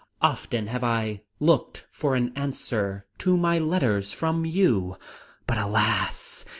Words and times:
Often 0.23 0.65
have 0.65 0.83
I 0.83 1.21
looked 1.39 1.85
for 1.91 2.15
an 2.15 2.33
answer 2.35 3.05
to 3.19 3.37
my 3.37 3.59
letters 3.59 4.11
from 4.11 4.45
you, 4.47 4.97
but, 5.45 5.59
alas! 5.59 6.43